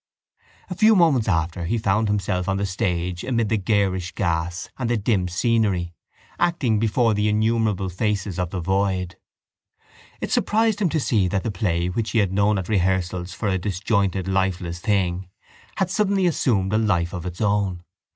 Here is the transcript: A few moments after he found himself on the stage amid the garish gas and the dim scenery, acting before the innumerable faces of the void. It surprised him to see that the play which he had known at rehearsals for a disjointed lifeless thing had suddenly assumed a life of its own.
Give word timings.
A 0.71 0.75
few 0.75 0.95
moments 0.95 1.27
after 1.27 1.65
he 1.65 1.77
found 1.77 2.07
himself 2.07 2.49
on 2.49 2.57
the 2.57 2.65
stage 2.65 3.23
amid 3.23 3.49
the 3.49 3.57
garish 3.57 4.13
gas 4.13 4.67
and 4.79 4.89
the 4.89 4.97
dim 4.97 5.27
scenery, 5.27 5.93
acting 6.39 6.79
before 6.79 7.13
the 7.13 7.29
innumerable 7.29 7.87
faces 7.87 8.39
of 8.39 8.49
the 8.49 8.59
void. 8.59 9.17
It 10.19 10.31
surprised 10.31 10.81
him 10.81 10.89
to 10.89 10.99
see 10.99 11.27
that 11.27 11.43
the 11.43 11.51
play 11.51 11.85
which 11.87 12.09
he 12.09 12.17
had 12.17 12.33
known 12.33 12.57
at 12.57 12.67
rehearsals 12.67 13.35
for 13.35 13.47
a 13.47 13.59
disjointed 13.59 14.27
lifeless 14.27 14.79
thing 14.79 15.29
had 15.75 15.91
suddenly 15.91 16.25
assumed 16.25 16.73
a 16.73 16.79
life 16.79 17.13
of 17.13 17.27
its 17.27 17.39
own. 17.39 17.83